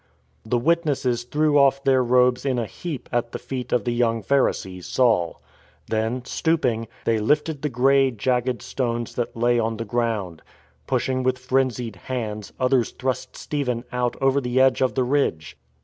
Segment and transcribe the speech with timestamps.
[0.43, 4.23] The witnesses threw off their robes in a heap at the feet of the young
[4.23, 5.39] Pharisee, Saul.
[5.91, 10.41] Then, stooping, they lifted the grey, jagged stones that lay on the ground.
[10.87, 15.55] Pushing with frenzied hands, others thrust Stephen out over the edge of the ridge.